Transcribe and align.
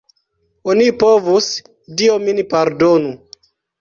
Oni 0.71 0.87
povus, 1.03 1.49
Dio 2.01 2.17
min 2.25 2.41
pardonu! 2.55 3.13